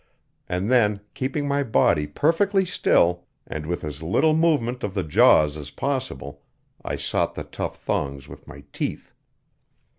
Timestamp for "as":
3.83-4.01, 5.57-5.69